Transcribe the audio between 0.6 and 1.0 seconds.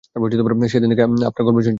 সেদিন